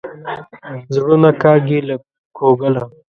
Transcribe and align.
زړونه 0.93 1.29
کاږي 1.43 1.79
له 1.87 1.95
کوګله. 2.37 2.83